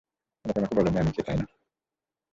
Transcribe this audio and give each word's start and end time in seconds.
ওরা 0.45 0.53
তোমাকে 0.55 0.73
বলেনি 0.77 0.97
আমি 0.99 1.11
কে, 1.15 1.21
তাই 1.27 1.37
না? 1.37 1.45